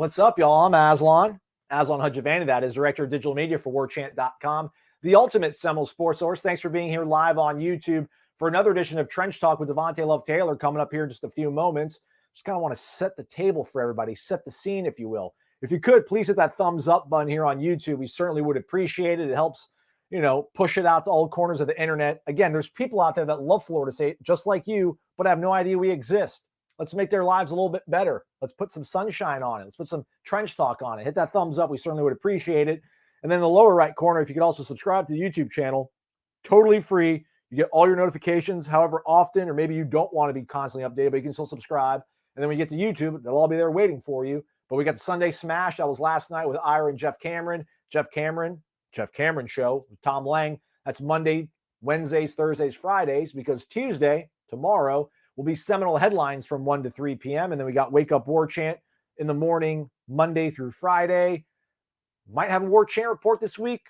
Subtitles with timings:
[0.00, 0.64] What's up, y'all?
[0.64, 1.38] I'm Aslan.
[1.68, 4.70] Aslan Hajavani, that is Director of Digital Media for WarChant.com,
[5.02, 6.40] the ultimate Seminole sports source.
[6.40, 10.06] Thanks for being here live on YouTube for another edition of Trench Talk with Devontay
[10.06, 12.00] Love Taylor coming up here in just a few moments.
[12.32, 15.10] Just kind of want to set the table for everybody, set the scene, if you
[15.10, 15.34] will.
[15.60, 17.98] If you could, please hit that thumbs up button here on YouTube.
[17.98, 19.28] We certainly would appreciate it.
[19.28, 19.68] It helps,
[20.08, 22.22] you know, push it out to all corners of the internet.
[22.26, 25.52] Again, there's people out there that love Florida State just like you, but have no
[25.52, 26.46] idea we exist.
[26.80, 28.24] Let's make their lives a little bit better.
[28.40, 29.64] Let's put some sunshine on it.
[29.64, 31.04] Let's put some trench talk on it.
[31.04, 31.68] Hit that thumbs up.
[31.68, 32.80] We certainly would appreciate it.
[33.22, 35.50] And then in the lower right corner, if you could also subscribe to the YouTube
[35.50, 35.92] channel,
[36.42, 37.26] totally free.
[37.50, 40.88] You get all your notifications however often, or maybe you don't want to be constantly
[40.88, 42.00] updated, but you can still subscribe.
[42.34, 44.42] And then you get to YouTube, they'll all be there waiting for you.
[44.70, 45.76] But we got the Sunday Smash.
[45.76, 47.66] That was last night with Ira and Jeff Cameron.
[47.90, 48.62] Jeff Cameron,
[48.92, 50.58] Jeff Cameron show with Tom Lang.
[50.86, 51.48] That's Monday,
[51.82, 55.10] Wednesdays, Thursdays, Fridays, because Tuesday, tomorrow,
[55.40, 57.52] will be Seminole headlines from 1 to 3 p.m.
[57.52, 58.76] And then we got Wake Up War Chant
[59.16, 61.46] in the morning, Monday through Friday.
[62.30, 63.80] Might have a War Chant report this week,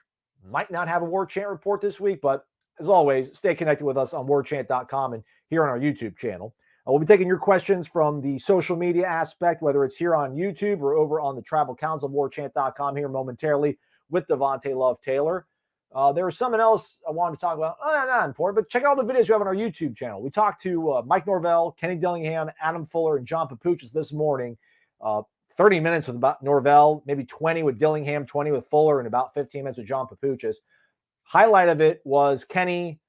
[0.49, 2.47] might not have a War Chant report this week, but
[2.78, 6.55] as always, stay connected with us on warchant.com and here on our YouTube channel.
[6.87, 10.37] Uh, we'll be taking your questions from the social media aspect, whether it's here on
[10.37, 13.77] YouTube or over on the Tribal Council, warchant.com here momentarily
[14.09, 15.47] with Devontae Love Taylor.
[15.92, 17.76] Uh, there was something else I wanted to talk about.
[17.82, 20.22] Oh, not, important, but check out all the videos we have on our YouTube channel.
[20.22, 24.56] We talked to uh, Mike Norvell, Kenny Dillingham, Adam Fuller, and John Papuchis this morning.
[25.00, 25.22] Uh,
[25.56, 29.64] 30 minutes with about Norvell, maybe 20 with Dillingham, 20 with Fuller, and about 15
[29.64, 30.56] minutes with John Papuchis.
[31.24, 33.00] Highlight of it was Kenny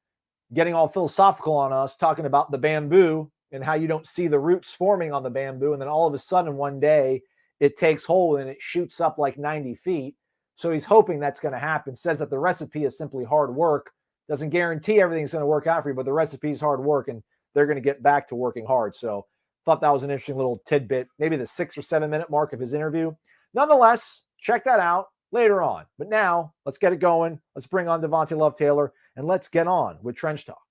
[0.53, 4.39] getting all philosophical on us, talking about the bamboo and how you don't see the
[4.39, 5.73] roots forming on the bamboo.
[5.73, 7.21] And then all of a sudden, one day,
[7.59, 10.15] it takes hold and it shoots up like 90 feet.
[10.55, 11.95] So he's hoping that's going to happen.
[11.95, 13.91] Says that the recipe is simply hard work.
[14.29, 17.07] Doesn't guarantee everything's going to work out for you, but the recipe is hard work
[17.07, 17.23] and
[17.53, 18.95] they're going to get back to working hard.
[18.95, 19.25] So
[19.65, 22.59] thought that was an interesting little tidbit, maybe the six or seven minute mark of
[22.59, 23.13] his interview.
[23.53, 25.85] Nonetheless, check that out later on.
[25.97, 27.39] But now let's get it going.
[27.55, 30.61] Let's bring on Devontay Love Taylor and let's get on with Trench Talk.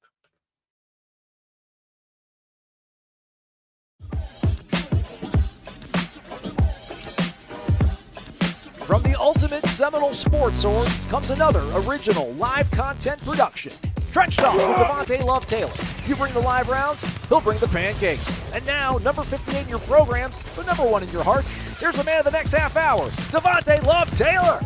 [9.31, 13.71] Ultimate Seminole sports source comes another original live content production.
[14.11, 15.71] Trench Talk with Devontay Love Taylor.
[16.05, 18.29] You bring the live rounds, he'll bring the pancakes.
[18.53, 21.49] And now, number 58 in your programs, but number one in your hearts,
[21.79, 24.59] here's the man of the next half hour, Devontay Love Taylor.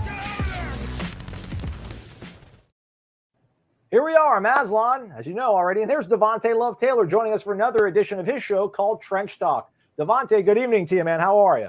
[3.90, 7.34] Here we are, I'm Aslan, as you know already, and there's Devontay Love Taylor joining
[7.34, 9.70] us for another edition of his show called Trench Talk.
[9.98, 11.20] Devontay, good evening to you, man.
[11.20, 11.68] How are you?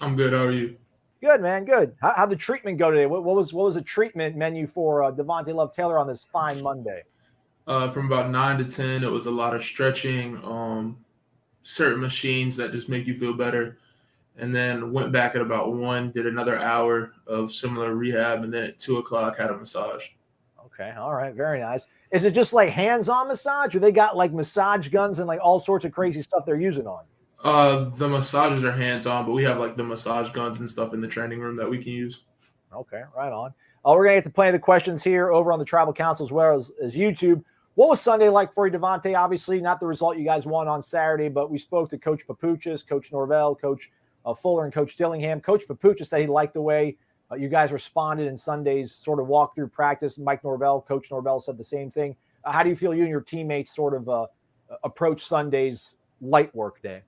[0.00, 0.32] I'm good.
[0.32, 0.76] How are you?
[1.22, 1.64] Good, man.
[1.64, 1.94] Good.
[2.00, 3.06] How, how'd the treatment go today?
[3.06, 6.26] What, what was what was the treatment menu for uh, Devontay Love Taylor on this
[6.32, 7.02] fine Monday?
[7.68, 10.98] Uh, from about nine to ten, it was a lot of stretching, um,
[11.62, 13.78] certain machines that just make you feel better,
[14.36, 18.64] and then went back at about one, did another hour of similar rehab, and then
[18.64, 20.08] at two o'clock had a massage.
[20.66, 20.92] Okay.
[20.98, 21.34] All right.
[21.34, 21.86] Very nice.
[22.10, 25.60] Is it just like hands-on massage, or they got like massage guns and like all
[25.60, 27.04] sorts of crazy stuff they're using on?
[27.42, 30.94] Uh, the massages are hands on, but we have like the massage guns and stuff
[30.94, 32.22] in the training room that we can use.
[32.72, 33.52] Okay, right on.
[33.84, 36.30] Uh, we're gonna get to play the questions here over on the Tribal Council as
[36.30, 37.42] well as, as YouTube.
[37.74, 39.18] What was Sunday like for you, Devontay?
[39.18, 42.86] Obviously, not the result you guys won on Saturday, but we spoke to Coach Papuchis,
[42.86, 43.90] Coach Norvell, Coach
[44.24, 45.40] uh, Fuller, and Coach Dillingham.
[45.40, 46.96] Coach Papuchis said he liked the way
[47.30, 50.18] uh, you guys responded in Sunday's sort of walk through practice.
[50.18, 52.14] Mike Norvell, Coach Norvell said the same thing.
[52.44, 54.26] Uh, how do you feel you and your teammates sort of uh,
[54.84, 57.02] approach Sunday's light work day?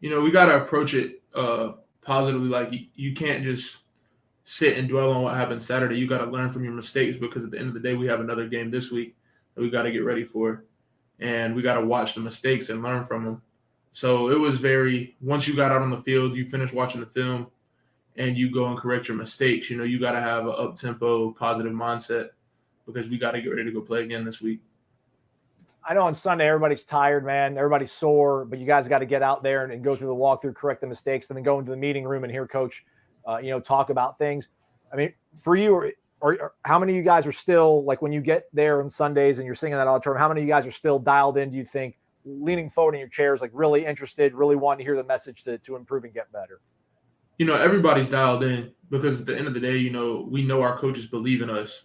[0.00, 2.48] You know, we got to approach it uh, positively.
[2.48, 3.82] Like you, you can't just
[4.44, 5.98] sit and dwell on what happened Saturday.
[5.98, 8.06] You got to learn from your mistakes because at the end of the day, we
[8.06, 9.16] have another game this week
[9.54, 10.64] that we got to get ready for,
[11.18, 13.42] and we got to watch the mistakes and learn from them.
[13.92, 15.16] So it was very.
[15.20, 17.48] Once you got out on the field, you finish watching the film,
[18.16, 19.70] and you go and correct your mistakes.
[19.70, 22.30] You know, you got to have an up tempo, positive mindset
[22.86, 24.60] because we got to get ready to go play again this week.
[25.88, 27.56] I know on Sunday everybody's tired, man.
[27.56, 30.14] Everybody's sore, but you guys got to get out there and, and, go through the
[30.14, 32.84] walkthrough, correct the mistakes, and then go into the meeting room and hear coach,
[33.26, 34.48] uh, you know, talk about things.
[34.92, 35.90] I mean, for you, or,
[36.20, 38.90] or, or, how many of you guys are still like when you get there on
[38.90, 40.20] Sundays and you're singing that auditorium?
[40.20, 41.50] How many of you guys are still dialed in?
[41.50, 44.96] Do you think leaning forward in your chairs, like really interested, really wanting to hear
[44.96, 46.60] the message to to improve and get better?
[47.38, 50.42] You know, everybody's dialed in because at the end of the day, you know, we
[50.44, 51.84] know our coaches believe in us,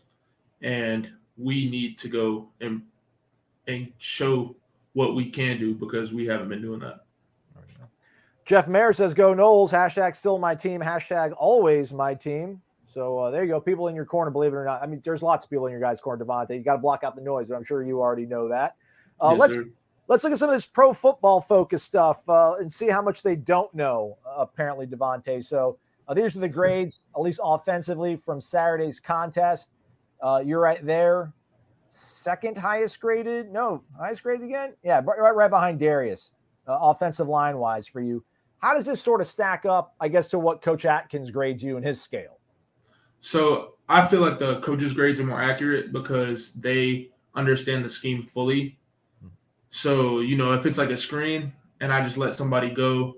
[0.61, 2.81] and we need to go and
[3.67, 4.55] and show
[4.93, 7.05] what we can do because we haven't been doing that.
[8.45, 10.79] Jeff Mayer says, "Go Noles." Hashtag still my team.
[10.79, 12.61] Hashtag always my team.
[12.85, 13.59] So uh, there you go.
[13.59, 14.81] People in your corner, believe it or not.
[14.81, 16.51] I mean, there's lots of people in your guys' corner, Davante.
[16.51, 18.75] You got to block out the noise, but I'm sure you already know that.
[19.19, 19.65] Uh, yes, let's sir.
[20.07, 23.23] let's look at some of this pro football focused stuff uh, and see how much
[23.23, 24.17] they don't know.
[24.25, 25.43] apparently, Davante.
[25.43, 29.69] So uh, these are the grades, at least offensively, from Saturday's contest.
[30.21, 31.33] Uh, you're right there
[32.25, 33.51] second highest graded.
[33.51, 34.73] No, highest graded again.
[34.83, 36.31] Yeah, right, right behind Darius,
[36.67, 38.25] uh, offensive line wise for you.
[38.57, 41.77] How does this sort of stack up, I guess, to what Coach Atkins grades you
[41.77, 42.39] in his scale?
[43.21, 48.25] So I feel like the coaches' grades are more accurate because they understand the scheme
[48.25, 48.79] fully.
[49.69, 53.17] So, you know, if it's like a screen and I just let somebody go,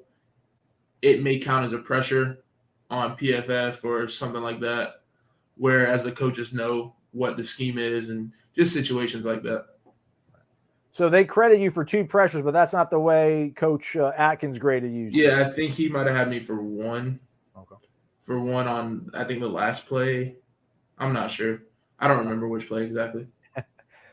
[1.01, 2.43] it may count as a pressure
[2.89, 5.03] on PFF or something like that.
[5.55, 9.65] Whereas the coaches know what the scheme is and just situations like that.
[10.91, 14.57] So they credit you for two pressures, but that's not the way Coach uh, Atkins
[14.57, 15.09] graded you.
[15.11, 17.19] Yeah, I think he might have had me for one.
[17.55, 17.75] Okay.
[18.21, 20.37] For one on, I think the last play.
[20.97, 21.59] I'm not sure.
[21.99, 23.27] I don't remember which play exactly.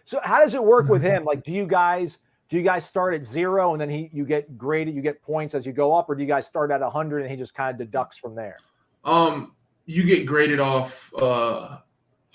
[0.05, 1.25] so how does it work with him?
[1.25, 2.19] Like, do you guys
[2.51, 5.55] do you guys start at zero and then he you get graded, you get points
[5.55, 7.71] as you go up, or do you guys start at hundred and he just kind
[7.71, 8.57] of deducts from there?
[9.05, 9.55] Um,
[9.87, 11.79] you get graded off uh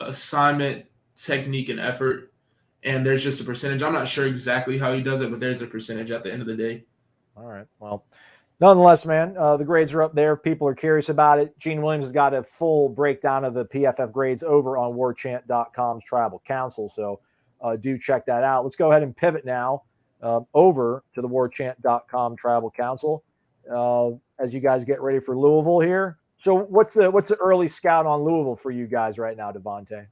[0.02, 0.86] assignment,
[1.16, 2.32] technique, and effort.
[2.84, 3.82] And there's just a percentage.
[3.82, 6.42] I'm not sure exactly how he does it, but there's a percentage at the end
[6.42, 6.86] of the day.
[7.36, 7.68] All right.
[7.80, 8.06] Well,
[8.60, 10.36] nonetheless, man, uh, the grades are up there.
[10.38, 14.12] People are curious about it, Gene Williams has got a full breakdown of the PFF
[14.12, 16.90] grades over on warchant.com's tribal council.
[16.90, 17.20] So
[17.62, 18.64] uh, do check that out.
[18.64, 19.84] Let's go ahead and pivot now
[20.22, 23.24] um, over to the warchant.com tribal council
[23.74, 26.18] uh, as you guys get ready for Louisville here.
[26.40, 30.08] So what's the what's the early scout on Louisville for you guys right now, Davante?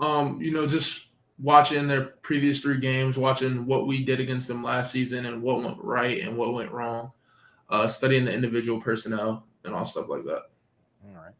[0.00, 1.06] Um, you know, just
[1.38, 5.62] watching their previous three games, watching what we did against them last season and what
[5.62, 7.12] went right and what went wrong,
[7.70, 10.42] uh, studying the individual personnel and all stuff like that.
[11.06, 11.34] All right.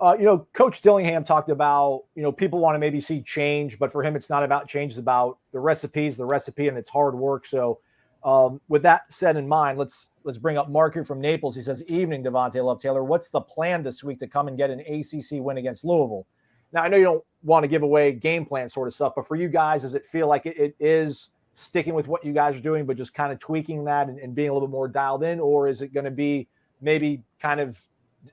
[0.00, 3.80] Uh, you know, Coach Dillingham talked about, you know, people want to maybe see change,
[3.80, 4.92] but for him, it's not about change.
[4.92, 7.46] It's about the recipes, the recipe, and it's hard work.
[7.46, 7.80] So,
[8.22, 11.56] um, with that said in mind, let's let's bring up Mark here from Naples.
[11.56, 13.04] He says, "Evening, Davante Love Taylor.
[13.04, 16.26] What's the plan this week to come and get an ACC win against Louisville?"
[16.72, 19.26] Now, I know you don't want to give away game plan sort of stuff, but
[19.26, 22.56] for you guys, does it feel like it, it is sticking with what you guys
[22.56, 24.88] are doing, but just kind of tweaking that and, and being a little bit more
[24.88, 26.48] dialed in, or is it going to be
[26.80, 27.78] maybe kind of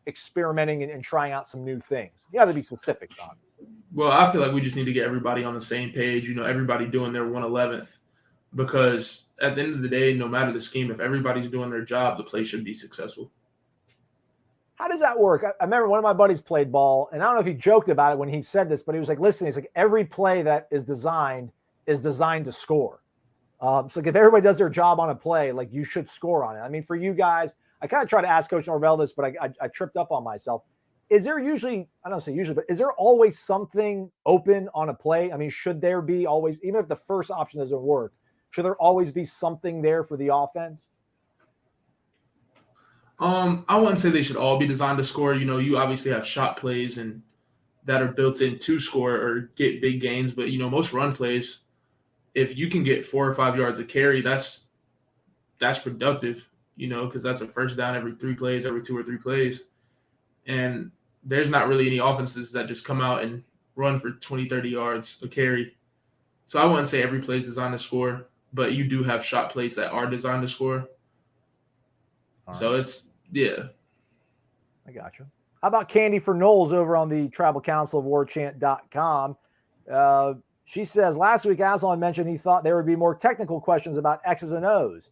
[0.05, 2.11] experimenting and, and, trying out some new things?
[2.31, 3.35] You to be specific, Don.
[3.93, 6.27] Well, I feel like we just need to get everybody on the same page.
[6.27, 7.97] You know, everybody doing their one eleventh
[8.55, 11.83] because at the end of the day, no matter the scheme, if everybody's doing their
[11.83, 13.31] job, the play should be successful.
[14.75, 15.43] How does that work?
[15.43, 17.53] I, I remember one of my buddies played ball, and I don't know if he
[17.53, 20.05] joked about it when he said this, but he was like, "Listen, he's like every
[20.05, 21.51] play that is designed
[21.87, 23.01] is designed to score.
[23.59, 26.43] Um, so like if everybody does their job on a play, like you should score
[26.43, 26.59] on it.
[26.59, 29.25] I mean, for you guys, I kind of try to ask Coach Norvell this, but
[29.25, 30.63] I, I, I tripped up on myself.
[31.09, 34.93] Is there usually, I don't say usually, but is there always something open on a
[34.93, 35.31] play?
[35.31, 38.13] I mean, should there be always, even if the first option doesn't work,
[38.57, 40.81] should there always be something there for the offense?
[43.19, 45.35] Um, I wouldn't say they should all be designed to score.
[45.35, 47.21] You know, you obviously have shot plays and
[47.85, 51.13] that are built in to score or get big gains, but you know, most run
[51.13, 51.59] plays,
[52.33, 54.63] if you can get four or five yards of carry, that's
[55.59, 59.03] that's productive, you know, because that's a first down every three plays, every two or
[59.03, 59.65] three plays.
[60.47, 60.89] And
[61.23, 63.43] there's not really any offenses that just come out and
[63.75, 65.75] run for 20, 30 yards of carry.
[66.47, 69.51] So I wouldn't say every play is designed to score but you do have shot
[69.51, 70.87] plays that are designed to score.
[72.47, 72.55] Right.
[72.55, 73.67] So it's yeah.
[74.87, 75.25] I got you.
[75.61, 79.35] How about Candy for Noles over on the Tribal Council of WarChant.com?
[79.91, 80.33] Uh,
[80.65, 84.21] She says last week Aslan mentioned he thought there would be more technical questions about
[84.25, 85.11] X's and O's.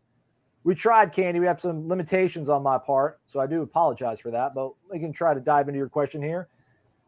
[0.63, 1.39] We tried, Candy.
[1.39, 4.56] We have some limitations on my part, so I do apologize for that.
[4.56, 6.48] But we can try to dive into your question here.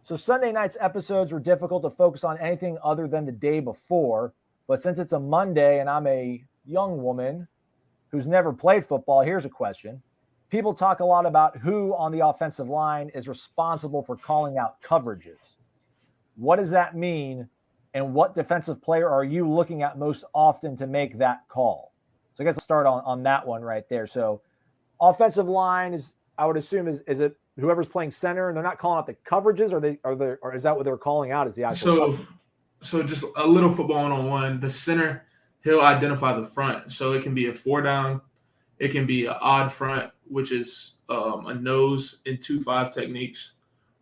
[0.03, 4.33] So Sunday night's episodes were difficult to focus on anything other than the day before.
[4.67, 7.47] But since it's a Monday and I'm a young woman
[8.11, 10.01] who's never played football, here's a question.
[10.49, 14.81] People talk a lot about who on the offensive line is responsible for calling out
[14.81, 15.55] coverages.
[16.35, 17.49] What does that mean?
[17.93, 21.93] And what defensive player are you looking at most often to make that call?
[22.35, 24.05] So I guess I'll start on, on that one right there.
[24.05, 24.41] So
[25.01, 28.77] offensive line is, I would assume, is is it whoever's playing center and they're not
[28.77, 31.47] calling out the coverages, or they are they or is that what they're calling out?
[31.47, 32.27] Is the actual So, coverage?
[32.81, 34.59] So just a little football one on one.
[34.59, 35.25] The center,
[35.63, 36.91] he'll identify the front.
[36.91, 38.21] So it can be a four down,
[38.79, 43.53] it can be an odd front, which is um, a nose and two five techniques,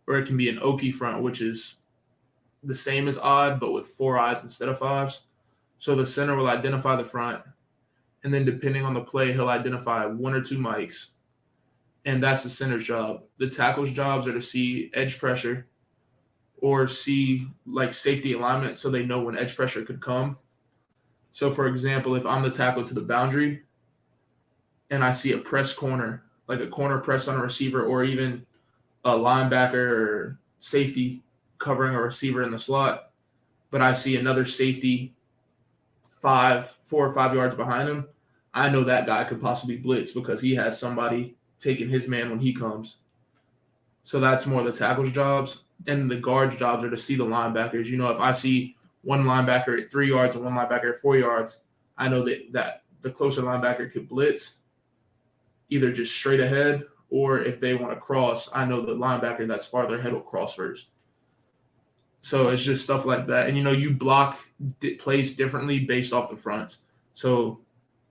[0.06, 1.76] or it can be an okie front, which is
[2.64, 5.24] the same as odd but with four eyes instead of fives.
[5.78, 7.42] So the center will identify the front,
[8.24, 11.08] and then depending on the play, he'll identify one or two mics,
[12.04, 13.22] and that's the center's job.
[13.38, 15.66] The tackle's jobs are to see edge pressure
[16.58, 20.36] or see like safety alignment so they know when edge pressure could come.
[21.32, 23.62] So, for example, if I'm the tackle to the boundary
[24.90, 28.46] and I see a press corner, like a corner press on a receiver, or even
[29.04, 31.22] a linebacker or safety
[31.58, 33.10] covering a receiver in the slot,
[33.70, 35.14] but I see another safety
[36.02, 38.08] five, four or five yards behind him,
[38.54, 42.38] I know that guy could possibly blitz because he has somebody taking his man when
[42.38, 42.96] he comes.
[44.02, 45.64] So that's more the tackle's jobs.
[45.86, 47.86] And the guard's jobs are to see the linebackers.
[47.86, 51.16] You know, if I see one linebacker at three yards and one linebacker at four
[51.16, 51.60] yards,
[51.96, 54.56] I know that, that the closer linebacker could blitz
[55.68, 59.66] either just straight ahead or if they want to cross, I know the linebacker that's
[59.66, 60.88] farther ahead will cross first.
[62.22, 63.46] So it's just stuff like that.
[63.46, 64.44] And you know, you block
[64.80, 66.78] di- plays differently based off the fronts.
[67.14, 67.60] So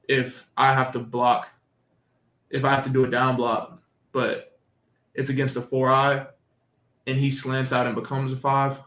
[0.07, 1.51] if I have to block,
[2.49, 3.81] if I have to do a down block,
[4.13, 4.57] but
[5.13, 6.27] it's against a four eye
[7.07, 8.81] and he slants out and becomes a five,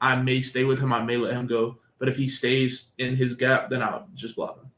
[0.00, 0.92] I may stay with him.
[0.92, 1.78] I may let him go.
[1.98, 4.70] But if he stays in his gap, then I'll just block him.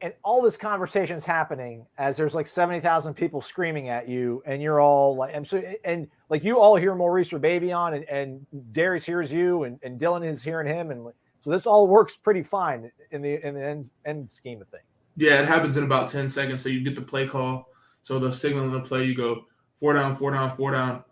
[0.00, 4.62] and all this conversation is happening as there's like 70,000 people screaming at you and
[4.62, 8.46] you're all like and so and like you all hear Maurice or Baveon and, and
[8.72, 12.42] Darius hears you and, and Dillan is hearing him and so this all works pretty
[12.42, 14.82] fine in the in the end, end scheme of things.
[15.16, 16.62] Yeah, it happens in about 10 seconds.
[16.62, 17.68] So you get the play call.
[18.02, 21.04] So the signal in the play, you go four down, four down, four down,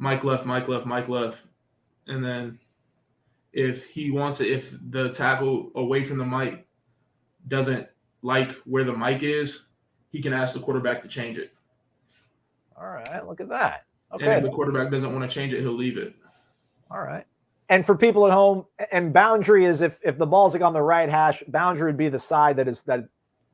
[0.00, 1.42] Mike left, Mike left, Mike left.
[2.06, 2.58] And then
[3.52, 6.66] if he wants it, if the tackle away from the mic
[7.48, 7.86] doesn't
[8.22, 9.66] like where the mic is,
[10.08, 11.52] he can ask the quarterback to change it.
[12.80, 13.84] All right, look at that.
[14.12, 14.24] Okay.
[14.24, 16.14] And if the quarterback doesn't want to change it, he'll leave it.
[16.90, 17.26] All right.
[17.68, 20.82] And for people at home, and boundary is if if the ball's like on the
[20.82, 23.04] right hash, boundary would be the side that is that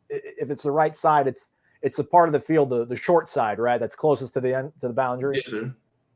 [0.08, 1.50] if it's the right side, it's
[1.82, 3.78] it's the part of the field, the, the short side, right?
[3.78, 5.36] That's closest to the end to the boundary.
[5.36, 5.74] Yes, sir.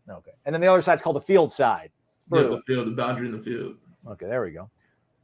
[0.09, 0.33] Okay.
[0.45, 1.91] And then the other side's called the field side.
[2.33, 3.77] Yeah, the field, the boundary in the field.
[4.09, 4.71] Okay, there we go.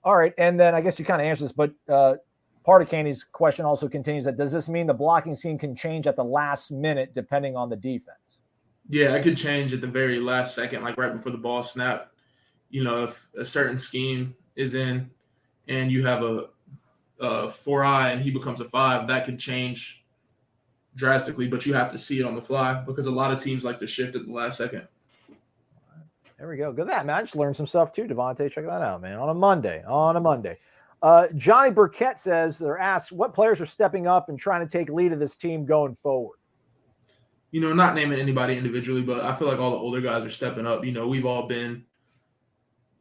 [0.02, 2.16] All right, and then I guess you kind of answered this, but uh,
[2.64, 6.06] part of Candy's question also continues that does this mean the blocking scheme can change
[6.06, 8.38] at the last minute depending on the defense?
[8.88, 12.12] Yeah, I could change at the very last second, like right before the ball snap.
[12.71, 15.11] You know, if a certain scheme is in
[15.68, 16.49] and you have a,
[17.21, 20.04] a four eye and he becomes a five, that could change
[20.97, 23.65] drastically, but you have to see it on the fly because a lot of teams
[23.65, 24.88] like to shift at the last second.
[26.38, 26.73] There we go.
[26.73, 27.17] Good that man.
[27.17, 28.50] I just learned some stuff too, Devontay.
[28.50, 29.19] Check that out, man.
[29.19, 29.83] On a Monday.
[29.87, 30.59] On a Monday.
[31.03, 34.88] Uh, Johnny Burkett says they're asked what players are stepping up and trying to take
[34.91, 36.38] lead of this team going forward.
[37.53, 40.31] You know, not naming anybody individually, but I feel like all the older guys are
[40.31, 40.85] stepping up.
[40.85, 41.85] You know, we've all been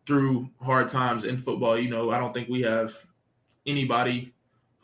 [0.06, 1.78] through hard times in football.
[1.78, 2.94] You know, I don't think we have
[3.66, 4.35] anybody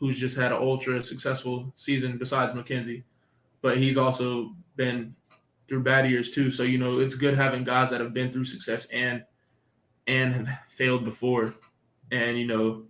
[0.02, 3.04] who's just had an ultra successful season besides McKenzie,
[3.60, 5.14] but he's also been
[5.68, 6.50] through bad years too.
[6.50, 9.22] So you know, it's good having guys that have been through success and
[10.08, 11.54] and have failed before.
[12.10, 12.82] And you know,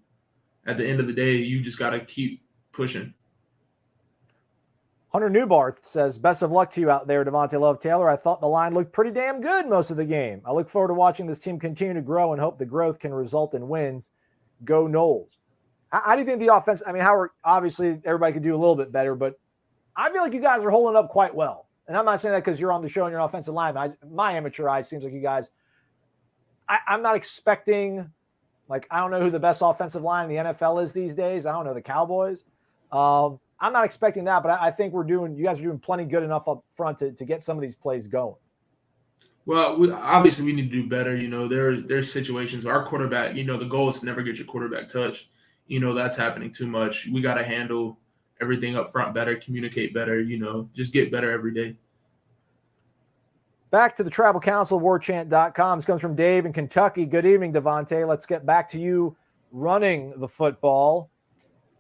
[0.65, 2.43] at the end of the day, you just got to keep
[2.73, 3.13] pushing.
[5.11, 8.09] Hunter Newbarth says, Best of luck to you out there, Devontay Love Taylor.
[8.09, 10.41] I thought the line looked pretty damn good most of the game.
[10.47, 13.13] I look forward to watching this team continue to grow and hope the growth can
[13.13, 14.09] result in wins.
[14.65, 15.42] Go Noles.
[15.93, 16.83] How, how do you think the offense?
[16.87, 19.39] I mean, Howard, obviously, everybody could do a little bit better, but
[19.95, 21.67] I feel like you guys are holding up quite well.
[21.87, 23.95] And I'm not saying that because you're on the show and you're an offensive lineman.
[24.03, 25.51] I, my amateur eye seems like you guys,
[26.69, 28.11] I, I'm not expecting,
[28.69, 31.45] like, I don't know who the best offensive line in the NFL is these days.
[31.45, 32.45] I don't know the Cowboys.
[32.91, 35.37] Um, I'm not expecting that, but I, I think we're doing.
[35.37, 37.77] You guys are doing plenty good enough up front to, to get some of these
[37.77, 38.35] plays going.
[39.45, 41.17] Well, we, obviously we need to do better.
[41.17, 43.35] You know, there's there's situations our quarterback.
[43.35, 45.29] You know, the goal is to never get your quarterback touched.
[45.67, 47.09] You know, that's happening too much.
[47.11, 47.99] We got to handle
[48.41, 50.21] everything up front better, communicate better.
[50.21, 51.77] You know, just get better every day.
[53.71, 55.79] Back to the Tribal Council, warchant.com.
[55.79, 57.07] This comes from Dave in Kentucky.
[57.07, 58.07] Good evening, Davante.
[58.07, 59.17] Let's get back to you
[59.51, 61.11] running the football.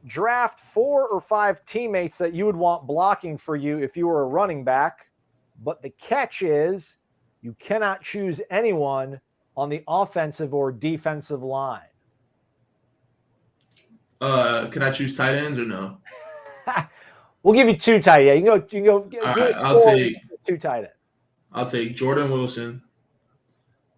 [0.06, 4.22] Draft four or five teammates that you would want blocking for you if you were
[4.22, 5.06] a running back.
[5.62, 6.96] But the catch is
[7.42, 9.20] you cannot choose anyone
[9.56, 11.82] on the offensive or defensive line.
[14.22, 15.98] Uh, can I choose tight ends or no?
[17.42, 18.46] we'll give you two tight ends.
[18.46, 18.94] You can go.
[18.94, 19.26] You can go.
[19.26, 20.14] All right, I'll take
[20.46, 20.90] two tight ends.
[21.52, 22.80] I'll take Jordan Wilson,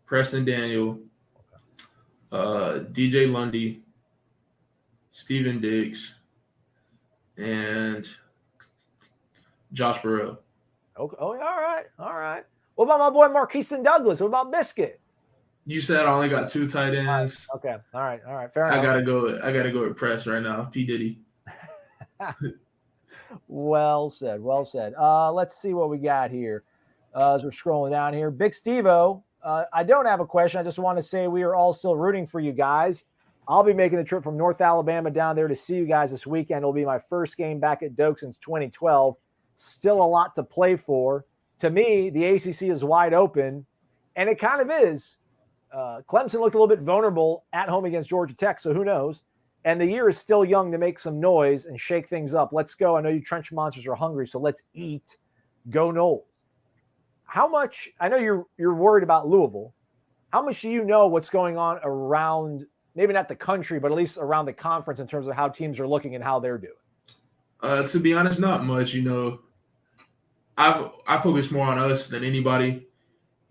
[0.06, 0.98] Preston Daniel,
[2.32, 3.82] uh, DJ Lundy,
[5.12, 6.14] Stephen Diggs,
[7.36, 8.08] and
[9.74, 10.38] Josh Burrow.
[10.98, 11.16] Okay.
[11.20, 11.84] Oh, all right.
[11.98, 12.44] All right.
[12.76, 14.20] What about my boy Markeston Douglas?
[14.20, 15.00] What about Biscuit?
[15.66, 17.46] You said I only got two tight ends.
[17.56, 17.76] Okay.
[17.94, 18.20] All right.
[18.26, 18.52] All right.
[18.52, 18.78] Fair enough.
[18.78, 19.40] I gotta go.
[19.42, 20.64] I gotta go with press right now.
[20.64, 21.20] P Diddy.
[23.48, 24.40] well said.
[24.40, 24.94] Well said.
[24.98, 26.64] Uh, let's see what we got here.
[27.14, 29.22] Uh, as we're scrolling down here, Big Stevo.
[29.42, 30.60] Uh, I don't have a question.
[30.60, 33.04] I just want to say we are all still rooting for you guys.
[33.46, 36.26] I'll be making the trip from North Alabama down there to see you guys this
[36.26, 36.58] weekend.
[36.58, 39.16] It'll be my first game back at Doak since 2012.
[39.56, 41.26] Still a lot to play for.
[41.60, 43.66] To me, the ACC is wide open,
[44.16, 45.18] and it kind of is.
[45.74, 49.22] Uh, Clemson looked a little bit vulnerable at home against Georgia Tech, so who knows?
[49.64, 52.52] And the year is still young to make some noise and shake things up.
[52.52, 52.96] Let's go.
[52.96, 55.16] I know you trench monsters are hungry, so let's eat.
[55.70, 56.24] Go Noles.
[57.24, 57.88] How much?
[57.98, 59.72] I know you're you're worried about Louisville.
[60.30, 63.96] How much do you know what's going on around maybe not the country, but at
[63.96, 66.74] least around the conference in terms of how teams are looking and how they're doing?
[67.60, 68.92] Uh, to be honest, not much.
[68.92, 69.40] You know,
[70.58, 72.86] I've I focus more on us than anybody.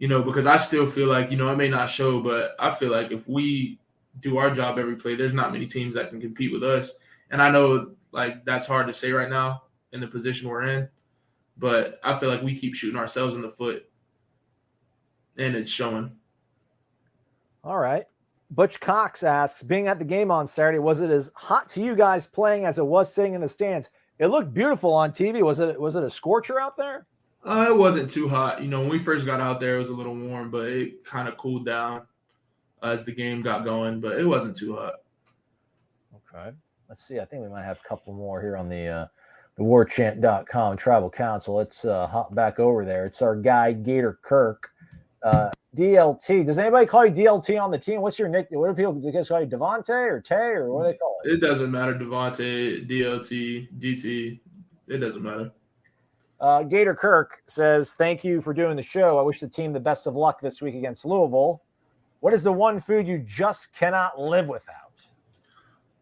[0.04, 2.72] You know, because I still feel like you know I may not show, but I
[2.72, 3.80] feel like if we
[4.20, 6.92] do our job every play, there's not many teams that can compete with us.
[7.32, 9.64] And I know like that's hard to say right now
[9.94, 10.90] in the position we're in,
[11.56, 13.90] but I feel like we keep shooting ourselves in the foot,
[15.38, 16.12] and it's showing.
[17.64, 18.04] All right.
[18.52, 21.96] Butch Cox asks, being at the game on Saturday, was it as hot to you
[21.96, 23.90] guys playing as it was sitting in the stands?
[24.20, 25.42] It looked beautiful on TV.
[25.42, 27.08] Was it was it a scorcher out there?
[27.46, 28.62] Uh, it wasn't too hot.
[28.62, 31.04] You know, when we first got out there, it was a little warm, but it
[31.04, 32.04] kind of cooled down
[32.82, 34.00] as the game got going.
[34.00, 34.96] But it wasn't too hot.
[36.16, 36.56] Okay.
[36.88, 37.20] Let's see.
[37.20, 39.08] I think we might have a couple more here on the uh,
[39.58, 41.56] the warchant.com tribal council.
[41.56, 43.06] Let's uh, hop back over there.
[43.06, 44.70] It's our guy Gator Kirk.
[45.22, 46.46] Uh, DLT.
[46.46, 48.02] Does anybody call you DLT on the team?
[48.02, 48.60] What's your nickname?
[48.60, 51.32] What do people do call you Devontay or Tay or what do they call it?
[51.32, 51.96] It doesn't matter.
[51.96, 54.40] Devontay, DLT, DT.
[54.88, 55.52] It doesn't matter.
[56.44, 59.18] Uh, Gator Kirk says, Thank you for doing the show.
[59.18, 61.64] I wish the team the best of luck this week against Louisville.
[62.20, 64.92] What is the one food you just cannot live without?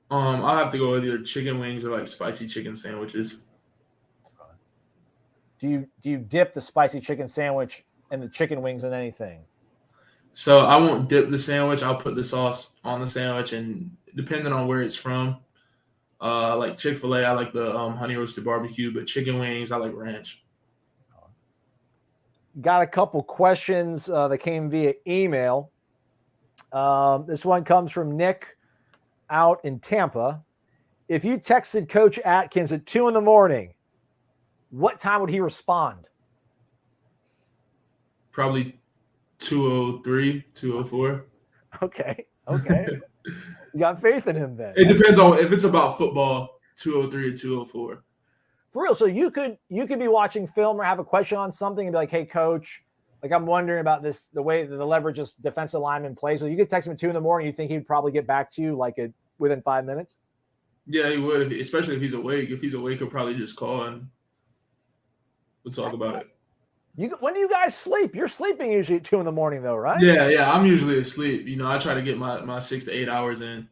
[0.09, 3.37] Um, I'll have to go with either chicken wings or like spicy chicken sandwiches.
[5.59, 9.41] Do you do you dip the spicy chicken sandwich and the chicken wings in anything?
[10.33, 11.83] So I won't dip the sandwich.
[11.83, 15.37] I'll put the sauce on the sandwich, and depending on where it's from,
[16.21, 19.71] uh, like Chick Fil A, I like the um, honey roasted barbecue, but chicken wings,
[19.71, 20.43] I like ranch.
[22.59, 25.71] Got a couple questions uh, that came via email.
[26.73, 28.57] Um, this one comes from Nick
[29.29, 30.43] out in Tampa.
[31.07, 33.73] If you texted Coach Atkins at two in the morning,
[34.69, 36.05] what time would he respond?
[38.31, 38.79] Probably
[39.39, 41.25] 203, 204.
[41.81, 42.25] Okay.
[42.49, 42.85] Okay.
[43.73, 44.73] you got faith in him then.
[44.75, 48.03] It depends on if it's about football, 203 or 204.
[48.71, 48.95] For real.
[48.95, 51.93] So you could you could be watching film or have a question on something and
[51.93, 52.83] be like, hey coach,
[53.21, 56.39] like I'm wondering about this the way the leverage this defensive lineman plays.
[56.39, 58.25] So you could text him at two in the morning, you think he'd probably get
[58.25, 60.15] back to you like a, within five minutes?
[60.87, 62.49] Yeah, he would, if, especially if he's awake.
[62.49, 64.07] If he's awake, he'll probably just call and
[65.63, 66.27] we'll talk about it.
[66.95, 68.15] You when do you guys sleep?
[68.15, 70.01] You're sleeping usually at two in the morning, though, right?
[70.01, 70.51] Yeah, yeah.
[70.51, 71.47] I'm usually asleep.
[71.47, 73.67] You know, I try to get my my six to eight hours in.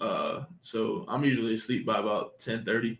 [0.00, 2.98] Uh, so I'm usually asleep by about ten thirty.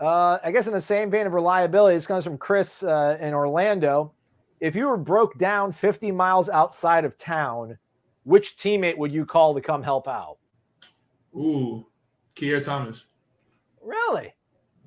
[0.00, 3.34] Uh, I guess in the same vein of reliability, this comes from Chris uh, in
[3.34, 4.14] Orlando.
[4.58, 7.76] If you were broke down 50 miles outside of town,
[8.24, 10.38] which teammate would you call to come help out?
[11.34, 11.86] Ooh,
[12.34, 13.04] Keir Thomas.
[13.82, 14.32] Really?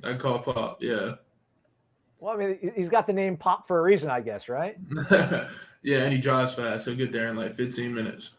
[0.04, 0.80] I'd call Pop.
[0.82, 1.15] Yeah.
[2.23, 4.77] Well, I mean, he's got the name Pop for a reason, I guess, right?
[5.12, 6.86] yeah, and he drives fast.
[6.86, 8.31] He'll get there in like 15 minutes.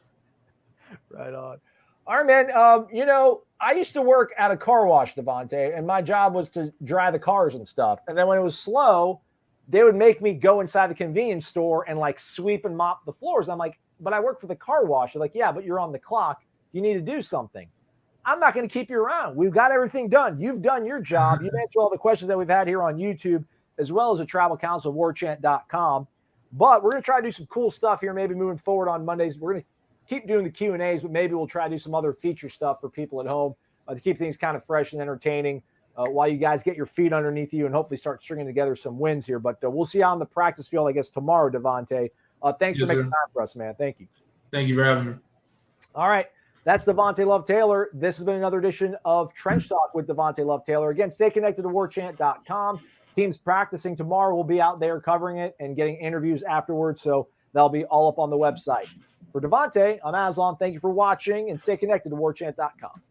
[1.11, 1.59] Right on.
[2.07, 2.51] All right, man.
[2.57, 6.33] Um, you know, I used to work at a car wash, Davante, and my job
[6.33, 7.99] was to dry the cars and stuff.
[8.09, 9.21] And then when it was slow,
[9.69, 13.13] they would make me go inside the convenience store and like sweep and mop the
[13.13, 13.51] floors.
[13.51, 15.13] I'm like, but I work for the car wash.
[15.13, 16.41] They're like, yeah, but you're on the clock.
[16.73, 17.69] You need to do something.
[18.25, 19.37] I'm not going to keep you around.
[19.37, 20.41] We've got everything done.
[20.41, 21.43] You've done your job.
[21.43, 23.45] You've answered all the questions that we've had here on YouTube,
[23.79, 26.07] as well as the tribal council of warchant.com.
[26.53, 29.05] But we're going to try to do some cool stuff here, maybe moving forward on
[29.05, 29.39] Mondays.
[29.39, 29.69] We're going to
[30.09, 32.49] keep doing the Q and A's, but maybe we'll try to do some other feature
[32.49, 33.55] stuff for people at home
[33.89, 35.63] uh, to keep things kind of fresh and entertaining
[35.97, 38.99] uh, while you guys get your feet underneath you and hopefully start stringing together some
[38.99, 39.39] wins here.
[39.39, 42.11] But uh, we'll see you on the practice field, I guess, tomorrow, Davante.
[42.43, 43.17] Uh, thanks Yes, for making sir.
[43.17, 43.75] time for us, man.
[43.77, 44.07] Thank you.
[44.53, 45.15] Thank you for having me.
[45.95, 46.27] All right.
[46.65, 47.91] That's Devontay Love Taylor.
[47.93, 50.91] This has been another edition of Trench Talk with Devontay Love Taylor.
[50.91, 52.81] Again, stay connected to warchant.com.
[53.15, 54.35] Teams practicing tomorrow.
[54.35, 57.01] We'll be out there covering it and getting interviews afterwards.
[57.03, 58.89] So that'll be all up on the website.
[59.33, 60.57] For Devontay, I'm Aslan.
[60.57, 63.03] Thank you for watching and stay connected to warchant.com.